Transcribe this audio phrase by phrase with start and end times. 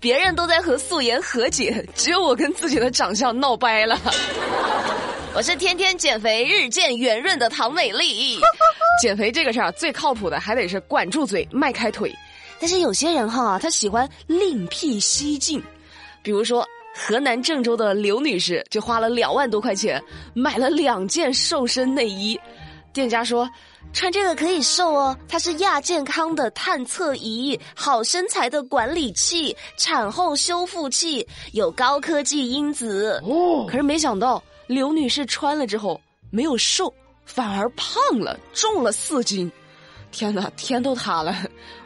[0.00, 3.98] 别人都在和素颜和解，只有我跟自己的长相闹掰了。
[5.34, 8.38] 我是天天减肥、日渐圆润的唐美丽。
[9.02, 12.14] 减肥这个事儿最靠谱的还得是管住嘴、迈开腿。
[12.60, 15.62] 但是有些人哈，他喜欢另辟蹊径，
[16.22, 20.02] 比如说河南郑州的刘女士就花了两万多块钱
[20.34, 22.38] 买了两件瘦身内衣。
[22.98, 23.48] 店家说，
[23.92, 33.22] 穿这个可以瘦哦，它是亚健康的探测仪，好身材的管理器，产后修复器，有高科技因子。
[33.24, 36.00] 哦，可是没想到刘女士穿了之后
[36.32, 36.92] 没有瘦，
[37.24, 39.48] 反而胖了，重了四斤。
[40.10, 41.32] 天哪，天都塌了！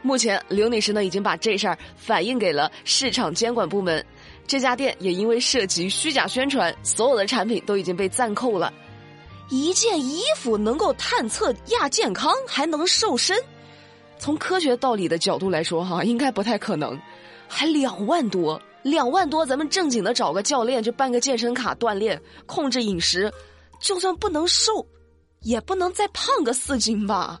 [0.00, 4.06] 目前刘女士呢已经把这事儿反映给了市场监管部门，
[4.46, 8.72] 这家店也因为涉及虚假宣传，所有的产品都已经被暂扣了。
[9.50, 13.36] 一件衣服能够探测亚健康，还能瘦身，
[14.16, 16.98] 从科学道理的角度来说，哈，应该不太可能。
[17.48, 23.32] 还两万多，两万多，咱们正经的找个教练，就办个健身卡锻炼，控制饮食，
[23.80, 24.86] 就算不能瘦，
[25.40, 27.40] 也不能再胖个四斤吧。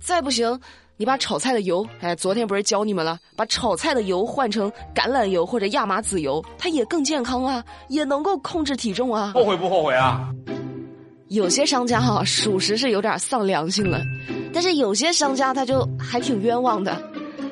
[0.00, 0.58] 再不行，
[0.96, 9.32] 你把炒菜的油，哎，昨天不是教你们了，把炒菜的油换成橄榄油或者亚麻籽油，它也更健康啊，也能够控制体重啊。
[9.34, 10.30] 后悔不后悔啊？
[11.28, 14.02] 有些商家哈，属实是有点丧良心了，
[14.52, 17.00] 但是有些商家他就还挺冤枉的。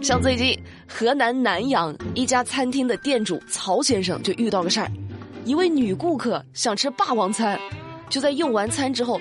[0.03, 4.91] 像最近河南南阳一家餐厅的店主曹先生就遇到个事儿，
[5.45, 7.59] 一位女顾客想吃霸王餐，
[8.11, 9.21] 就在用完餐之后，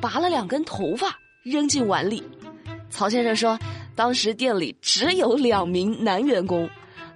[0.00, 2.22] 拔了两根头发扔进碗里。
[2.90, 3.58] 曹先生说，
[3.96, 6.68] 当时店里只有两名男员工，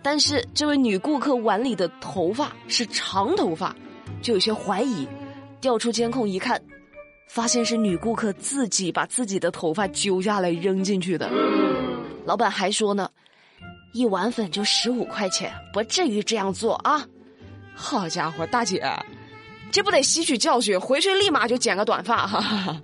[0.02, 3.74] 但是这位女顾客碗里的头发是长头发，
[4.20, 5.06] 就有些怀疑。
[5.64, 6.60] 调出监控一看，
[7.26, 11.30] 发现是女顾客自己把自己的头发揪下来扔进去的。
[12.26, 13.08] 老板还说呢，
[13.94, 17.02] 一碗粉就十五块钱，不至于这样做啊！
[17.74, 18.86] 好家伙，大姐，
[19.72, 22.42] 这不得吸取教训，回去立马就剪个短发哈！
[22.42, 22.82] 哈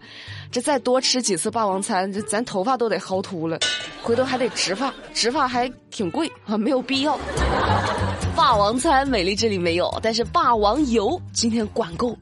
[0.50, 3.58] 这再多吃几次霸王餐，这咱头发都得薅秃了，
[4.02, 7.20] 回头还得植发，植发还挺贵啊，没有必要。
[8.34, 12.16] 霸王餐美丽这里没有，但是霸王油今天管够。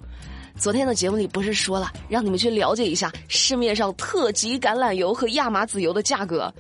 [0.59, 6.53] 昨天的节目里不是说了，让你们去了解一下市面上特级橄榄油和亚麻籽油的价格，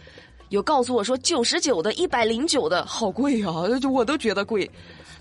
[0.50, 3.52] 有告诉我说九十九的、一百零九的，好贵啊！
[3.90, 4.70] 我都觉得贵，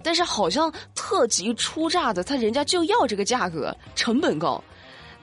[0.04, 4.64] 但是好像特级初榨的，他人家就要这个价格，成本高。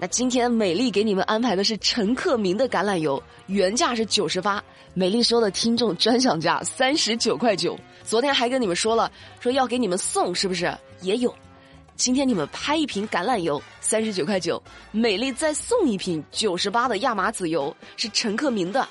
[0.01, 4.61] 那今天美丽给你们安排的是陈克明的橄榄油，原价是九十八，
[4.95, 7.79] 美丽说的听众专享价三十九块九。
[8.03, 11.33] 昨天还跟你们说了，说要给你们送，是不是也有？
[11.97, 14.61] 今天你们拍一瓶橄榄油，三十九块九，
[14.91, 18.87] 美丽再送一瓶九十八的亚麻籽油，是陈克明的。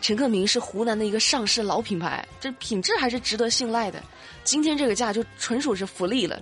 [0.00, 4.02] 陈克明是湖南的一个上市老品牌，这品质还是值得信赖的。
[4.42, 6.40] 今天这个价就纯属是福利了。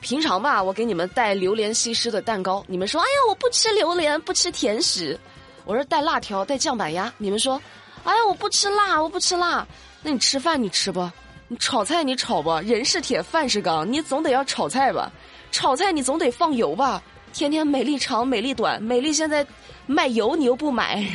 [0.00, 5.18] 平常吧，我给你们带榴莲西施的蛋糕，你们说，哎呀，我不吃榴莲，不吃甜食。
[5.64, 7.60] 我说带辣条，带酱板鸭，你们说，
[8.02, 9.66] 哎呀，我不吃辣，我不吃辣。
[10.02, 11.08] 那你吃饭你吃不？
[11.50, 12.50] 你炒菜你炒不？
[12.60, 15.10] 人是铁，饭是钢，你总得要炒菜吧？
[15.50, 17.02] 炒菜你总得放油吧？
[17.32, 19.46] 天天美丽长，美丽短，美丽现在
[19.86, 21.06] 卖油你又不买，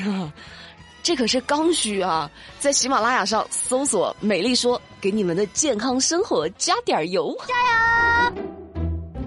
[1.01, 2.29] 这可是刚需啊！
[2.59, 8.43] 在喜马拉雅上搜索“美丽说”，给你们的健康生活加点油，加油！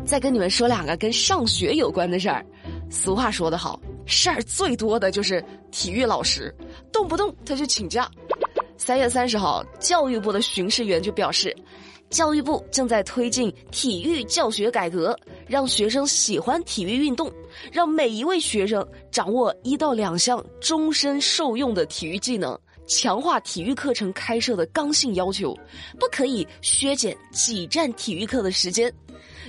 [0.06, 2.46] 再跟你们说两个跟上学有关的事儿。
[2.88, 6.54] 俗话说得好，事儿最多的就是体育老师，
[6.92, 8.08] 动不动他就请假。
[8.78, 11.54] 三月三十号，教育部的巡视员就表示，
[12.10, 17.32] 教育部正在推进体育教学改革，让学生喜欢体育运动，
[17.72, 25.56] 让每一位学生掌握一到两项终身受用的体育技能，强化体育课程开设的刚性要求，
[25.98, 28.92] 不可以削减挤占体育课的时间，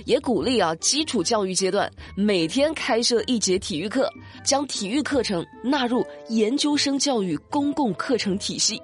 [0.06, 4.10] 也鼓励啊基础教育阶段每天开设一节体育课，
[4.42, 8.82] 将体育课程纳入研究生教育公共课程体系。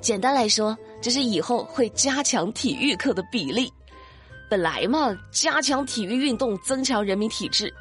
[0.00, 3.72] 简单来说，就是以后会加强体育课的比例。
[4.48, 7.72] 本来嘛，加强体育运动，增强人民体质。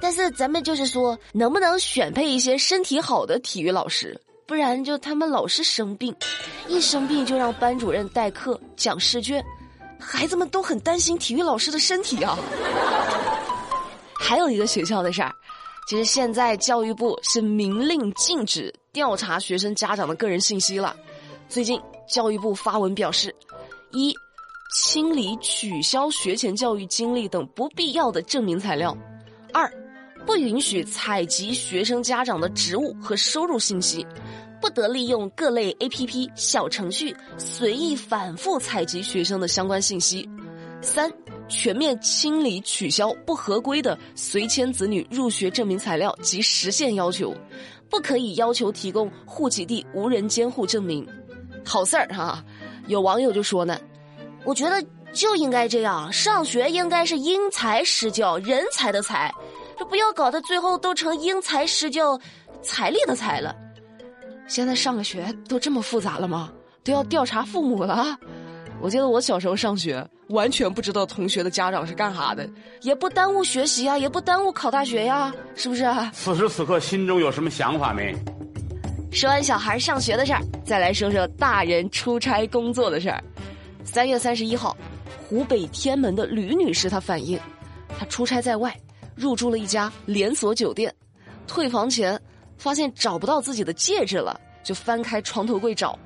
[0.00, 4.20] 但是咱们就是说，能不能选配一些身体好的体育老师？
[4.46, 6.14] 不然就他们老是生病，
[6.68, 9.42] 一生病就让班主任代课讲试卷，
[9.98, 12.38] 孩子们都很担心体育老师的身体啊。
[14.14, 15.32] 还有一个学校的事儿，
[15.88, 20.94] 其实现在教育部是明令禁止调查学生家长的个人信息了。
[21.54, 23.32] 最近，教育部发文表示：
[23.92, 24.12] 一、
[24.74, 28.92] 清理取消学前教育经历等不必要的证明材料；
[29.52, 29.72] 二、
[30.26, 34.04] 不允许采集学生家长的职务和收入信息；
[34.60, 40.28] 不得利用各类 APP 小程序随意反复采集学生的相关信息。
[40.82, 41.08] 三、
[41.48, 47.32] 全面清理取消不合规的随迁子女入学证明材料及实现要求，
[47.88, 51.06] 不可以要求提供户籍地无人监护证明。
[51.64, 52.42] 好事儿哈，
[52.86, 53.78] 有网友就说呢，
[54.44, 59.32] 我觉得就应该这样，上学应该是因材施教，人才的才，
[59.78, 62.18] 这不要搞得最后都成因材施教，
[62.62, 63.54] 财力的财了。
[64.46, 66.52] 现在上个学都这么复杂了吗？
[66.82, 68.18] 都要调查父母了？
[68.80, 72.46] 我记得我小时候上学，完全不知道同学的家长是干啥的，
[72.82, 75.86] 也不耽误学习啊，也不耽误考大学呀，是不是？
[76.12, 78.14] 此时此刻心中有什么想法没？
[79.14, 83.22] 说完小孩上学的事儿，再来说说大人出差工作的事儿。
[83.84, 84.76] 三月三十一号，
[85.28, 87.38] 湖北天门的吕女士她反映，
[87.96, 88.76] 她出差在外，
[89.14, 90.92] 入住了一家连锁酒店，
[91.46, 92.20] 退房前。
[92.56, 95.98] 发现找不到自己的戒指了，就翻开床头柜找，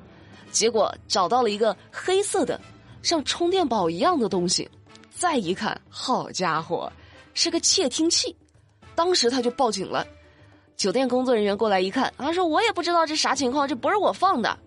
[0.51, 2.59] 结果找到了一个黑色的，
[3.03, 4.67] 像充电宝一样的东西。
[5.11, 6.91] 再一看，好家伙，
[7.33, 8.35] 是个窃听器。
[8.95, 10.05] 当时他就报警了。
[10.79, 14.57] 酒店工作人员过来一看，他说：“我也不知道这啥情况，这不是我放的。”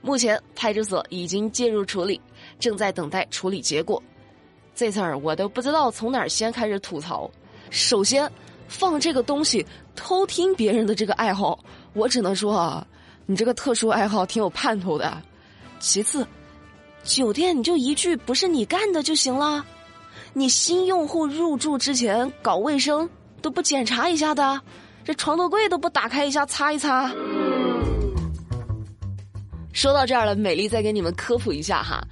[0.00, 2.20] 目前派出所已经介入处理，
[2.60, 4.00] 正在等待处理结果。
[4.76, 7.28] 这事儿我都不知道从哪儿先开始吐槽。
[7.68, 8.30] 首先。
[8.68, 9.66] 放这个东西
[9.96, 11.58] 偷听别人的这个爱好，
[11.92, 12.86] 我只能说啊，
[13.26, 15.20] 你这个特殊爱好挺有盼头的。
[15.80, 16.24] 其次，
[17.02, 19.66] 酒店你就一句不是你干的就行了，
[20.32, 23.10] 你新用户入住之前搞卫生
[23.42, 24.60] 都不检查一下的，
[25.04, 27.10] 这床头柜都不打开一下擦一擦。
[29.72, 32.02] 说到这儿了，美丽再给你们科普一下哈，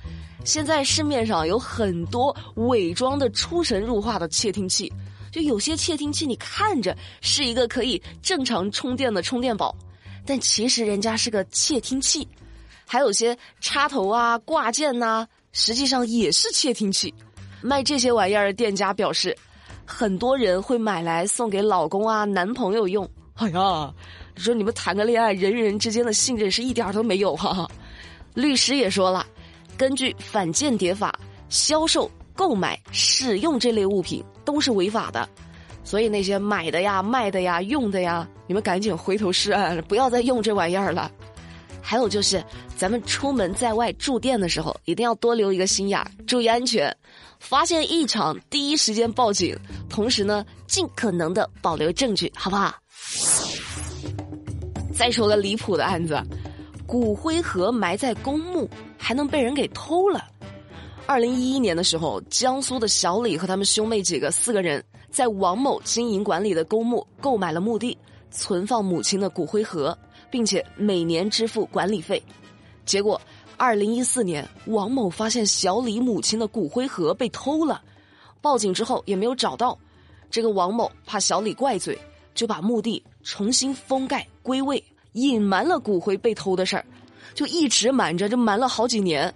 [0.44, 4.92] 现在市面上有很多伪装的出神入化的窃听器。
[5.30, 9.76] 就有些窃听器，你看着是一个可以正常充电的充电宝，
[10.24, 12.26] 但其实人家是个窃听器。
[12.86, 17.12] 还有些插头啊、挂件呐，实际上也是窃听器。
[17.60, 19.36] 卖这些玩意儿的店家表示，
[19.90, 23.08] 很多人会买来送给老公啊、男朋友用。
[23.36, 23.90] 哎呀，
[24.36, 27.66] 你说你们谈个恋爱，人与人之间的信任是一点都没有哈。
[28.34, 29.26] 律师也说了，
[29.78, 31.18] 根据反间谍法，
[31.48, 32.08] 销售。
[32.36, 35.28] 购买、使用这类物品都是违法的，
[35.82, 41.10] 所以那些买的呀、卖的呀、用的呀，你们赶紧回头是岸，不要再用这玩意儿了。
[41.88, 42.44] 还有就是，
[42.76, 46.94] 咱们出门在外住店的时候，一定要多留一个心眼，注意安全。
[47.40, 49.58] 发现异常，第一时间报警，
[49.88, 52.74] 同时呢，尽可能的保留证据，好不好？
[54.92, 56.22] 再说个离谱的案子，
[56.86, 58.68] 骨灰盒埋在公墓，
[58.98, 60.22] 还能被人给偷了。
[61.06, 67.96] 二零一一年的时候，江苏的小李和他们兄妹几个四个人在王某经营管理的公墓购买了墓地，
[68.30, 69.96] 存放母亲的骨灰盒，
[70.30, 72.22] 并且每年支付管理费。
[72.84, 73.20] 结果，
[73.56, 77.82] 二零一四年，王某发现小李母亲的骨灰盒被偷了，
[78.40, 79.78] 报警之后也没有找到。
[80.30, 81.98] 这个王某怕小李怪罪，
[82.34, 84.82] 就把墓地重新封盖归位，
[85.12, 86.84] 隐瞒了骨灰被偷的事儿，
[87.34, 89.34] 就一直瞒着，就瞒了好几年，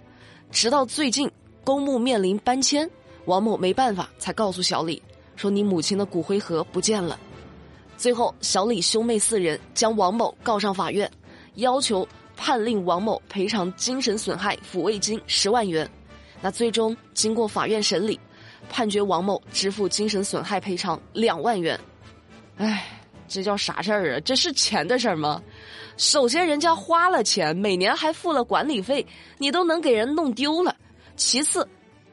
[0.51, 1.29] 直到最近。
[1.65, 2.89] 公墓面临搬迁，
[3.23, 5.01] 王某没办法，才告诉小李
[5.37, 7.17] 说：“你母亲的骨灰盒不见了。”
[8.03, 11.09] 最后，小李兄妹四人将王某告上法院，
[11.55, 12.05] 要求
[12.35, 15.89] 判令王某赔偿精神损害抚慰金十万元。
[16.41, 18.19] 那最终经过法院审理，
[18.69, 21.79] 判决王某支付精神损害赔偿两万元。
[22.57, 22.85] 哎，
[23.25, 24.19] 这叫啥事儿啊？
[24.25, 25.41] 这是钱的事儿吗？
[25.95, 30.75] 首先，人家花了钱，每年还付了管理费，你都能给人弄丢了。
[31.15, 31.65] 其次，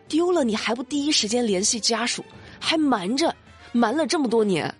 [0.06, 2.24] 丢了你还不第一时间联系家属，
[2.60, 3.34] 还瞒着，
[3.72, 4.72] 瞒了这么多年，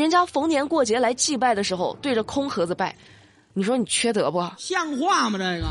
[0.00, 2.94] 人家逢年过节来祭拜的时候对着空盒子拜，
[3.54, 4.38] 你说你缺德不？
[4.58, 5.38] 像话吗？
[5.38, 5.66] 这个？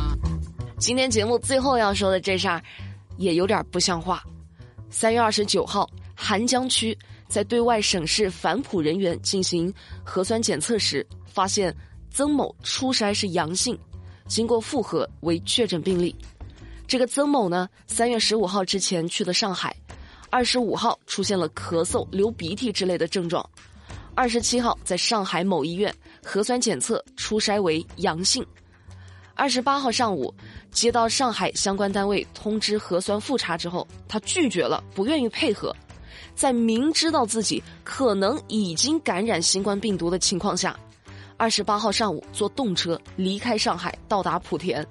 [0.79, 2.61] 今天节目最后要说的这事儿，
[3.17, 4.23] 也有点不像话。
[4.89, 9.71] 三月二十九号，邗江区在对外省市反哺人员进行
[10.03, 11.75] 核酸检测时，发现
[12.09, 13.77] 曾某初筛是阳性，
[14.27, 16.15] 经过复核为确诊病例。
[16.87, 19.75] 这个曾某呢，三月十五号之前去了上海，
[20.29, 23.47] 二十五号出现了咳嗽、流鼻涕之类的症状，
[24.15, 25.93] 二十七号在上海某医院
[26.23, 28.43] 核酸检测初筛为阳性，
[29.33, 30.33] 二十八号上午
[30.71, 35.75] 接到上海相关单位通知核酸复查之后，他拒绝了，不愿意配合，
[36.33, 40.79] 在明知道自己可能已经感染新冠病毒的情况下，
[41.35, 44.85] 二十八号上午坐动车离开上海，到达莆田。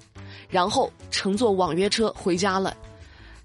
[0.47, 2.77] 然后乘坐网约车回家了，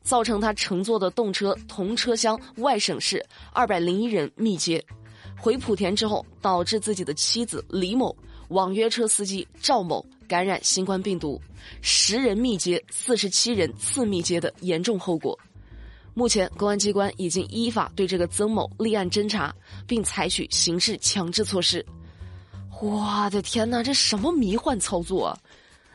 [0.02, 4.84] 造成他乘坐的动车同车厢外省市二百零一人密接。
[5.40, 8.14] 回莆田之后，导致自己的妻子李某、
[8.48, 11.40] 网约车司机赵某感染新冠病毒，
[11.80, 15.38] 十人密接、四十七人次密接的严重后果。
[16.12, 19.54] 目前，公安机关已经依法对这个曾某立案侦查，
[19.86, 21.84] 并采取刑事强制措施。
[22.82, 25.38] 我的天哪，这什么迷幻操作啊？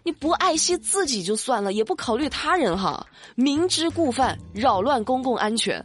[0.04, 5.84] 你不爱惜自己就算了，也不考虑他人哈，明知故犯，扰乱公共安全，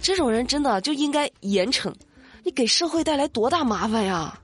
[0.00, 1.92] 这种人真的就应该严惩。
[2.42, 4.38] 你给社会带来多大麻烦呀？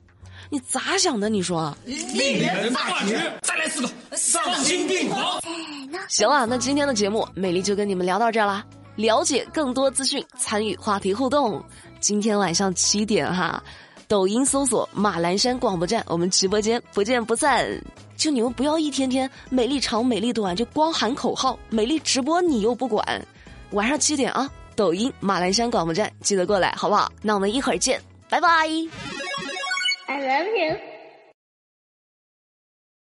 [0.49, 1.27] 你咋想的？
[1.27, 1.75] 你说？
[1.85, 3.19] 令人发指！
[3.41, 5.41] 再来四个，丧心病狂！
[6.07, 8.65] 行了，那今天的节目，美丽就跟你们聊到这儿啦。
[8.95, 11.61] 了解更多资讯，参与话题互动。
[11.99, 13.61] 今天晚上七点哈，
[14.07, 17.67] 抖音搜索马栏山广播站，我们直播间不见不散。
[18.15, 23.03] 就你们不要一天天美丽长美丽短，就光喊口号，美丽直播你又不管。
[23.71, 27.11] 晚上七点啊，抖音马栏山广播站记得过来，好不好？
[27.23, 28.47] 那我们一会儿见，拜拜。
[30.07, 30.86] I love you.